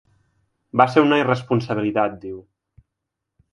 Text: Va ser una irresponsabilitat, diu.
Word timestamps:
Va 0.81 0.87
ser 0.93 1.03
una 1.09 1.19
irresponsabilitat, 1.25 2.19
diu. 2.25 2.43